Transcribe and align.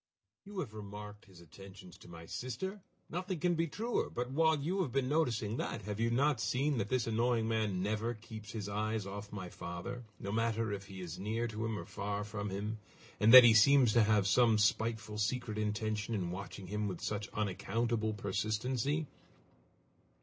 You 0.45 0.57
have 0.61 0.73
remarked 0.73 1.25
his 1.25 1.41
attentions 1.41 1.95
to 1.99 2.07
my 2.07 2.25
sister! 2.25 2.81
Nothing 3.07 3.39
can 3.39 3.53
be 3.53 3.67
truer! 3.67 4.09
But 4.09 4.31
while 4.31 4.57
you 4.59 4.81
have 4.81 4.91
been 4.91 5.07
noticing 5.07 5.57
that, 5.57 5.83
have 5.83 5.99
you 5.99 6.09
not 6.09 6.41
seen 6.41 6.79
that 6.79 6.89
this 6.89 7.05
annoying 7.05 7.47
man 7.47 7.83
never 7.83 8.15
keeps 8.15 8.51
his 8.51 8.67
eyes 8.67 9.05
off 9.05 9.31
my 9.31 9.47
father, 9.49 10.03
no 10.19 10.31
matter 10.31 10.71
if 10.73 10.85
he 10.87 11.01
is 11.01 11.19
near 11.19 11.47
to 11.49 11.65
him 11.67 11.77
or 11.77 11.85
far 11.85 12.23
from 12.23 12.49
him, 12.49 12.79
and 13.19 13.31
that 13.31 13.43
he 13.43 13.53
seems 13.53 13.93
to 13.93 14.01
have 14.01 14.25
some 14.25 14.57
spiteful 14.57 15.19
secret 15.19 15.59
intention 15.59 16.15
in 16.15 16.31
watching 16.31 16.65
him 16.65 16.87
with 16.87 17.01
such 17.01 17.27
unaccountable 17.29 18.13
persistency?" 18.15 19.05